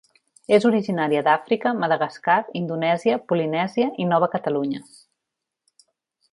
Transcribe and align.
És 0.57 0.63
originària 0.69 1.21
d'Àfrica, 1.27 1.73
Madagascar, 1.83 2.39
Indonèsia, 2.61 3.21
Polinèsia 3.33 3.93
i 4.05 4.11
Nova 4.15 4.33
Catalunya 4.35 4.85